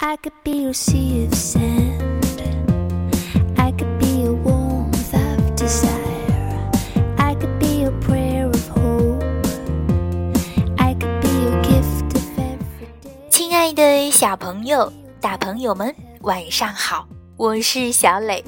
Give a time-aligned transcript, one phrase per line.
[0.00, 2.24] I could be your sea of sand.
[3.56, 6.70] I could be a warmth of desire.
[7.16, 9.24] I could be your prayer of hope.
[10.78, 13.28] I could be your gift of every day.
[13.28, 17.08] 亲爱的小朋友、大朋友们，晚上好！
[17.36, 18.44] 我是小磊，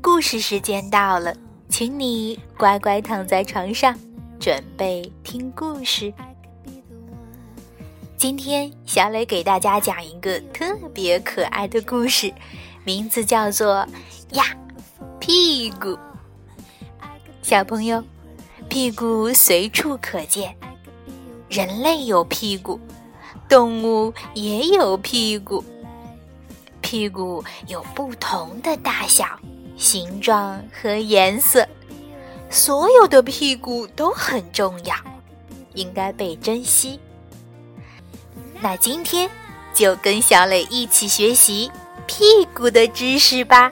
[0.00, 1.36] 故事时间到了，
[1.68, 3.94] 请你乖乖躺在床上，
[4.40, 6.10] 准备听故事。
[8.18, 12.32] 今天小磊给大家讲一个特别可爱的故事，
[12.82, 13.86] 名字叫做
[14.34, 14.56] 《呀
[15.20, 15.88] 屁股》。
[17.42, 18.02] 小朋友，
[18.70, 20.56] 屁股随处可见，
[21.50, 22.80] 人类有屁股，
[23.50, 25.62] 动物也有屁股。
[26.80, 29.26] 屁股有不同的大小、
[29.76, 31.68] 形状和颜色，
[32.48, 34.96] 所有的屁股都很重要，
[35.74, 36.98] 应该被珍惜。
[38.60, 39.28] 那今天
[39.74, 41.70] 就跟小磊一起学习
[42.06, 42.24] 屁
[42.54, 43.70] 股的知识吧。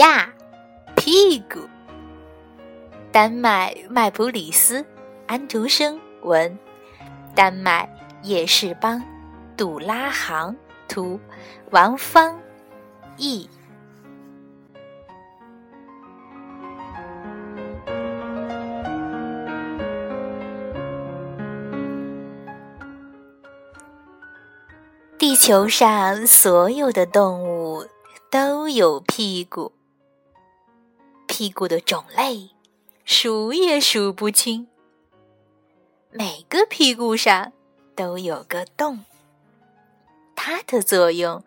[0.00, 0.32] 呀，
[0.96, 1.60] 屁股。
[3.12, 4.82] 丹麦麦普里斯
[5.26, 6.58] 安徒生文，
[7.34, 7.86] 丹麦
[8.22, 9.02] 叶士邦
[9.58, 10.56] 杜拉行
[10.88, 11.20] 图，
[11.70, 12.40] 王芳
[13.18, 13.46] 译。
[25.18, 27.84] 地球上所有的动物
[28.30, 29.70] 都有屁股，
[31.40, 32.50] 屁股的种类
[33.02, 34.68] 数也数不清。
[36.10, 37.54] 每个屁股上
[37.96, 39.06] 都有个洞，
[40.36, 41.42] 它的作用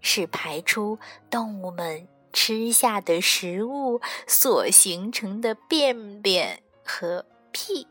[0.00, 0.98] 是排出
[1.30, 7.86] 动物们吃下的食物所形成的便便和屁。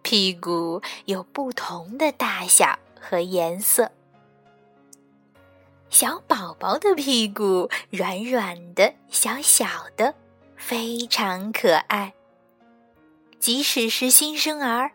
[0.00, 3.92] 屁股有不同的大小和颜色。
[5.94, 9.64] 小宝宝的屁股软软的、小小
[9.96, 10.12] 的，
[10.56, 12.12] 非常可爱。
[13.38, 14.90] 即使是新生儿，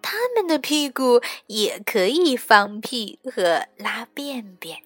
[0.00, 4.80] 他们的屁股也可以放屁和拉便便。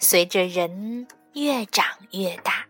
[0.00, 2.66] 随着人越长越大，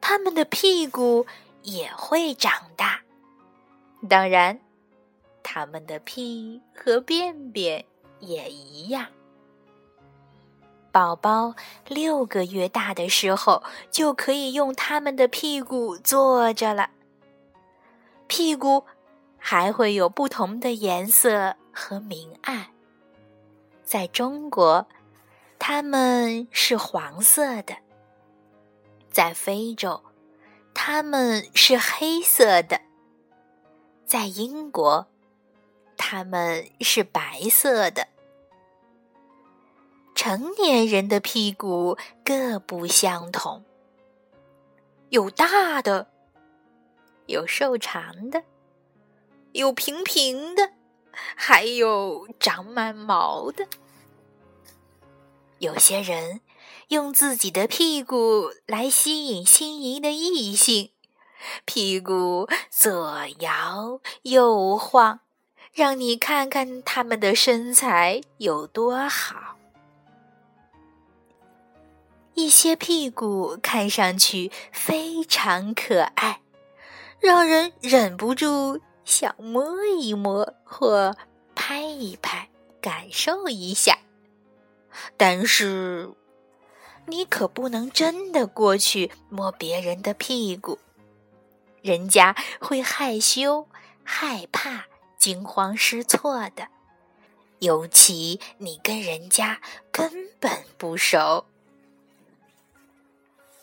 [0.00, 1.26] 他们的屁股
[1.62, 3.00] 也会长大。
[4.08, 4.60] 当然，
[5.42, 7.84] 他们的屁和便便
[8.20, 9.08] 也一样。
[10.92, 11.54] 宝宝
[11.88, 16.90] 六个月大的时候，就可以用他们的屁股坐着了。
[18.28, 18.84] 屁股
[19.38, 22.66] 还会有不同的颜色和明暗。
[23.82, 24.86] 在中国，
[25.58, 27.74] 它们是黄色的；
[29.10, 30.02] 在非洲，
[30.74, 32.78] 它们是黑色的；
[34.06, 35.06] 在英国，
[35.96, 38.08] 它们是白色的。
[40.14, 43.64] 成年人的屁股各不相同，
[45.08, 46.08] 有大的，
[47.26, 48.44] 有瘦长的，
[49.52, 50.70] 有平平的，
[51.34, 53.66] 还有长满毛的。
[55.58, 56.40] 有些人
[56.88, 60.90] 用自己的屁股来吸引心仪的异性，
[61.64, 65.20] 屁股左摇右晃，
[65.72, 69.51] 让你看看他们的身材有多好。
[72.34, 76.40] 一些屁股看上去非常可爱，
[77.20, 81.16] 让人忍不住想摸一摸或
[81.54, 82.48] 拍一拍，
[82.80, 83.98] 感受一下。
[85.16, 86.10] 但是，
[87.06, 90.78] 你可不能真的过去摸别人的屁股，
[91.82, 93.68] 人家会害羞、
[94.02, 94.86] 害怕、
[95.18, 96.68] 惊慌失措的。
[97.58, 99.60] 尤其你跟人家
[99.92, 101.46] 根本不熟。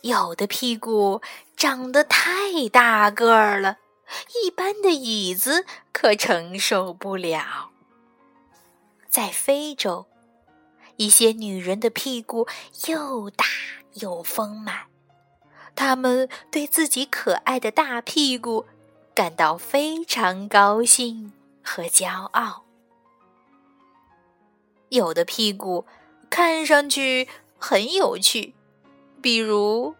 [0.01, 1.21] 有的屁股
[1.57, 3.77] 长得太大个儿了，
[4.43, 7.71] 一般的椅子可承受不了。
[9.09, 10.05] 在非洲，
[10.95, 12.47] 一些女人的屁股
[12.87, 13.45] 又大
[13.95, 14.85] 又丰满，
[15.75, 18.65] 她们对自己可爱的大屁股
[19.13, 22.65] 感到非常高兴和骄傲。
[24.89, 25.85] 有的屁股
[26.29, 28.55] 看上去很有趣，
[29.21, 29.95] 比如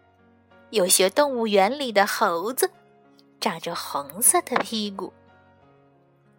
[0.70, 2.70] 有些动物园里的猴子，
[3.40, 5.12] 长着红色的屁股。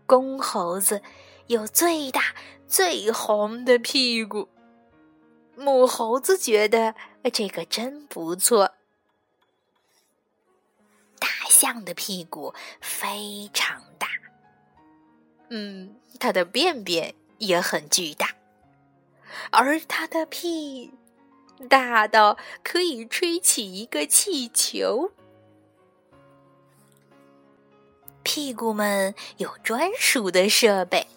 [0.06, 1.02] 公猴子
[1.48, 2.36] 有最大
[2.68, 4.50] 最红的屁股，
[5.56, 6.96] 母猴子觉得
[7.32, 8.74] 这个真不错。
[11.20, 14.08] 大象的屁股非常大，
[15.50, 18.36] 嗯，它的便便也很巨大。
[19.50, 20.92] 而它的屁
[21.68, 25.12] 大到可以吹起一个气球。
[28.24, 31.08] 屁股们有专属的设备。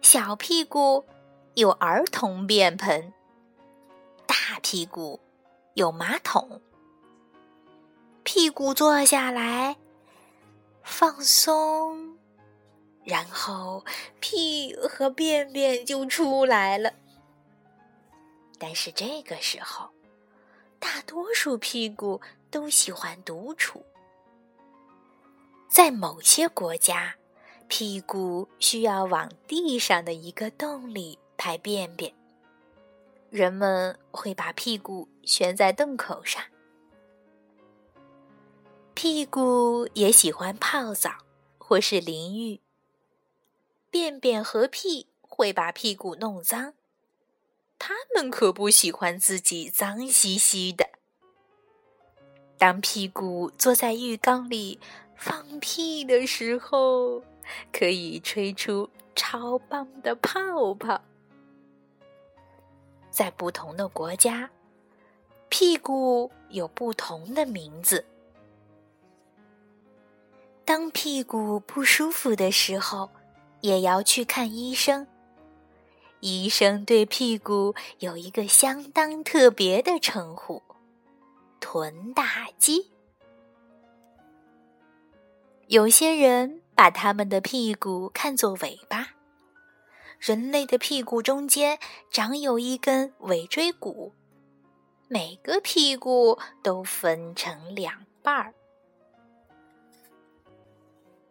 [0.00, 1.04] 小屁股
[1.54, 3.12] 有儿童便盆，
[4.26, 5.20] 大屁股
[5.74, 6.62] 有马桶。
[8.22, 9.76] 屁股坐下来，
[10.82, 12.16] 放松。
[13.04, 13.84] 然后
[14.20, 16.92] 屁和便便就出来了。
[18.60, 19.88] 但是这个时候，
[20.78, 22.20] 大多数屁股
[22.50, 23.82] 都喜欢独处。
[25.66, 27.16] 在某些国家，
[27.68, 32.12] 屁股需要往地上的一个洞里排便便，
[33.30, 36.42] 人们会把屁股悬在洞口上。
[38.92, 41.10] 屁股也喜欢泡澡
[41.56, 42.60] 或是淋浴。
[43.88, 46.74] 便便和屁会把屁股弄脏，
[47.80, 50.86] 他们可不喜欢自己脏兮兮的。
[52.58, 54.78] 当屁股坐在浴缸里
[55.16, 57.24] 放屁的时候，
[57.72, 61.00] 可以吹出超棒的泡泡。
[63.10, 64.50] 在不同的国家，
[65.48, 68.04] 屁股有不同的名字。
[70.64, 73.10] 当屁股不舒服的时候。
[73.62, 75.06] 也要去看医生。
[76.20, 80.62] 医生对屁股有一个相当特别的称呼——
[81.60, 82.90] 臀大肌。
[85.66, 89.14] 有些人把他们的屁股看作尾巴。
[90.18, 91.78] 人类的屁股中间
[92.10, 94.12] 长有一根尾椎骨，
[95.08, 98.52] 每个屁股都分成两半儿。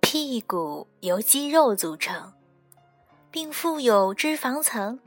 [0.02, 2.34] 屁股由肌肉组成，
[3.32, 5.00] 并附有脂肪层。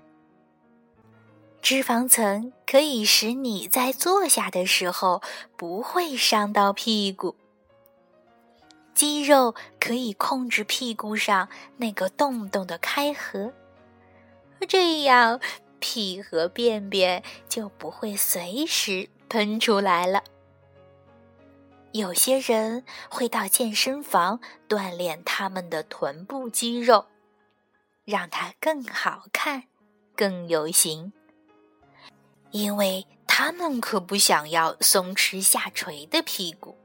[1.60, 5.22] 脂肪层可以使你在坐下的时候
[5.56, 7.36] 不会伤到屁股。
[8.94, 13.52] 肌肉可以控制屁股上那个洞洞的开合，
[14.68, 15.40] 这样
[15.78, 20.22] 屁和便便就不会随时喷出来了。
[21.92, 27.06] 有些人会到健身房锻炼他们的臀部肌肉，
[28.04, 29.64] 让它更好看、
[30.16, 31.12] 更有型。
[32.50, 36.76] 因为他们可不想要松弛下垂的屁股。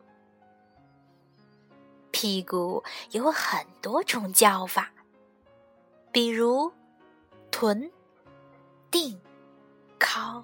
[2.11, 4.91] 屁股有很多种叫法，
[6.11, 6.71] 比如
[7.51, 7.91] 臀、
[8.89, 9.19] 腚、
[9.99, 10.43] 靠。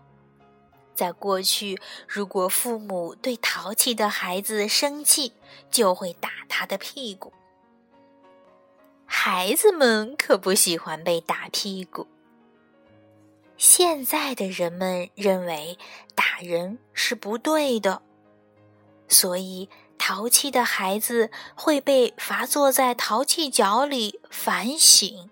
[0.94, 5.34] 在过去，如果父母对淘气的孩子生气，
[5.72, 7.34] 就会打他的屁股。
[9.16, 12.08] 孩子们可不喜欢被打屁股。
[13.58, 15.78] 现在的人们认为
[16.14, 18.02] 打人是不对的，
[19.08, 25.30] 所以淘气的孩子会被罚坐在淘气角里反省，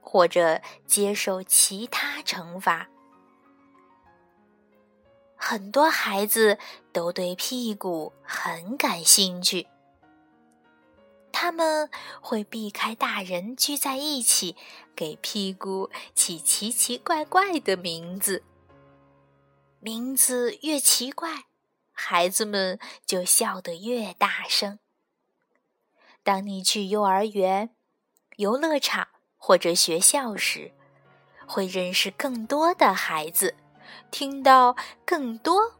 [0.00, 2.88] 或者接受其他惩罚。
[5.34, 6.58] 很多孩子
[6.92, 9.66] 都对屁股很感兴趣，
[11.32, 14.56] 他们会避开大人聚在一起，
[14.96, 18.42] 给屁股起奇奇怪怪的名字。
[19.80, 21.44] 名字越奇怪，
[21.92, 24.78] 孩子们就笑得越大声。
[26.24, 27.70] 当你去幼儿园、
[28.36, 30.72] 游乐场或者学校时，
[31.46, 33.54] 会认识更多的孩子。
[34.10, 35.72] 听到更多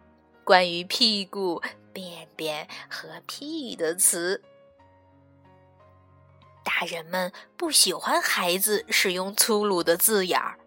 [0.45, 1.61] 关于屁股、
[1.93, 4.43] 便便和屁的词，
[6.69, 10.59] 大人们不喜欢孩子使用粗鲁的字眼儿，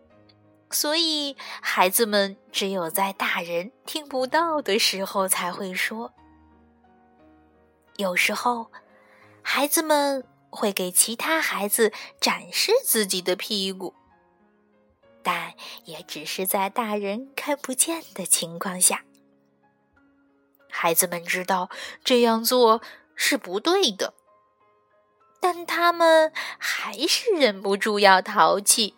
[0.72, 6.12] 所以孩子们只有在大人听不到的时候才会说。
[7.98, 8.72] 有时候，
[9.44, 13.94] 孩子们会给其他孩子展示自己的屁股。
[15.22, 15.54] 但
[15.86, 19.06] 也只是在大人看不见的情况下。
[20.68, 21.70] 孩子们知道
[22.04, 22.82] 这样做
[23.14, 24.16] 是不对的，
[25.42, 28.96] 但他们还是忍不住要淘气。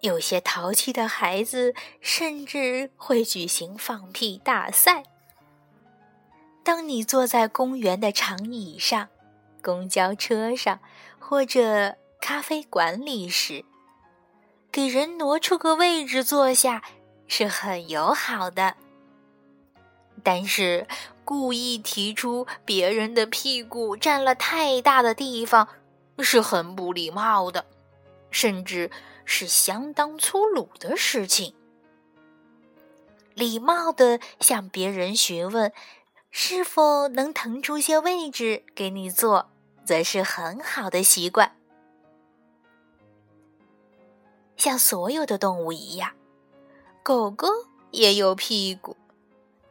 [0.00, 5.02] 有些淘气的孩子甚至会举行放屁大赛。
[6.62, 9.08] 当你坐在公园的长椅上、
[9.62, 10.78] 公交车上
[11.18, 13.64] 或者咖啡馆里时，
[14.70, 16.82] 给人挪出个位置坐下
[17.26, 18.74] 是很友好的。
[20.22, 20.86] 但是，
[21.30, 25.68] 故意提出别人的屁股占了太大的地方
[26.18, 27.64] 是很不礼貌的，
[28.32, 28.90] 甚至
[29.24, 31.54] 是相当粗鲁的事情。
[33.34, 35.72] 礼貌的向别人询问
[36.32, 39.48] 是否能腾出些位置给你坐，
[39.84, 41.54] 则是很好的习惯。
[44.56, 46.10] 像所有的动物一样，
[47.04, 47.46] 狗狗
[47.92, 48.96] 也有屁股。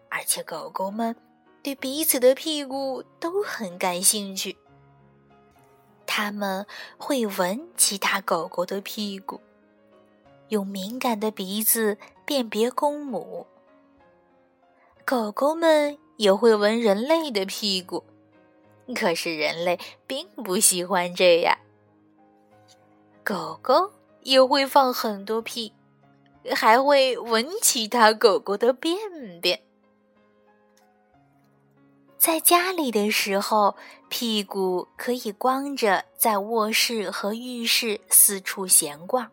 [0.08, 1.14] 而且狗狗们
[1.62, 4.58] 对彼此的屁股都很感兴趣，
[6.06, 6.66] 它们
[6.98, 9.42] 会闻其他狗狗的屁股，
[10.48, 13.46] 用敏感的鼻子辨别公母。
[15.06, 18.04] 狗狗们也会闻人类的屁股，
[18.96, 21.58] 可是人类并不喜欢这样。
[23.24, 25.74] 狗狗也会放很多屁，
[26.56, 28.98] 还会闻其他狗狗的便
[29.42, 29.62] 便。
[32.20, 33.78] 在家里的时候，
[34.10, 39.32] 屁股可以光着在卧室和浴室四处闲逛。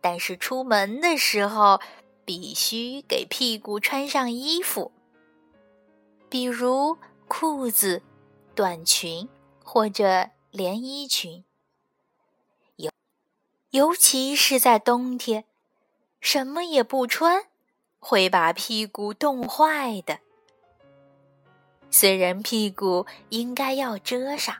[0.00, 1.78] 但是出门的时候，
[2.24, 4.90] 必须给屁股穿上衣服，
[6.30, 6.96] 比如
[7.28, 8.02] 裤子、
[8.54, 9.28] 短裙
[9.62, 11.44] 或者连衣裙。
[12.76, 12.90] 尤
[13.72, 15.44] 尤其是在冬天，
[16.18, 17.44] 什么也不穿，
[17.98, 20.20] 会把屁股冻坏的。
[21.90, 24.54] 虽然屁股应该要遮上，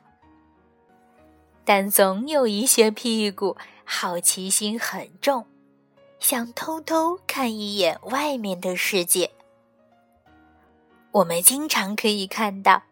[1.65, 5.47] 但总有一些屁股好奇心很重，
[6.19, 9.31] 想偷偷看一眼外面的世界。
[11.13, 12.83] 我们经常可以看到，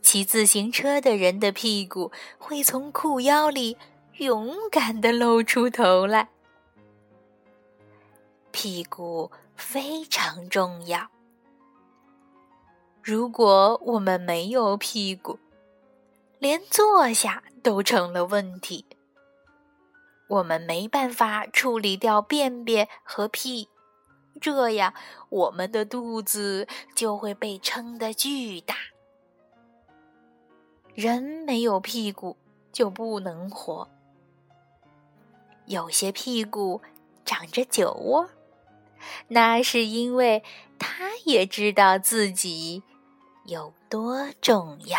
[0.00, 3.76] 骑自行车的人的屁股会从裤腰里
[4.18, 6.28] 勇敢地露出头来。
[8.52, 11.10] 屁股非常重要。
[13.06, 15.38] 如果我们没有屁股，
[16.40, 18.84] 连坐下都成了问题。
[20.26, 23.68] 我们没办法处理掉便便和屁，
[24.40, 24.92] 这样
[25.28, 28.74] 我们的肚子就会被撑得巨大。
[30.92, 32.36] 人没有屁股
[32.72, 33.88] 就不能活。
[35.66, 36.82] 有些屁股
[37.24, 38.30] 长着酒窝，
[39.28, 40.42] 那是因为
[40.76, 42.82] 他也知道自己。
[43.46, 44.98] 有多重要？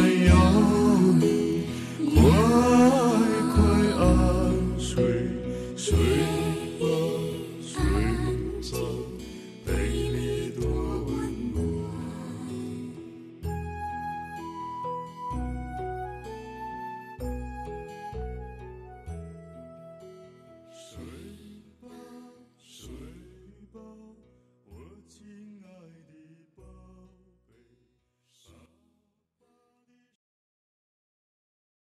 [0.00, 0.47] 没有